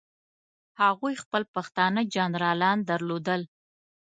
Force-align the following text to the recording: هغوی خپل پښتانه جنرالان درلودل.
هغوی 0.81 1.13
خپل 1.23 1.43
پښتانه 1.55 2.01
جنرالان 2.15 2.77
درلودل. 2.89 3.41